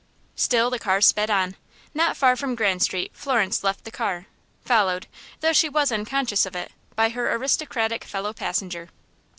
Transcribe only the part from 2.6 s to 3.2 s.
Street,